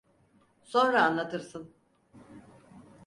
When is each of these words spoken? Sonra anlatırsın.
Sonra 0.63 1.01
anlatırsın. 1.03 1.73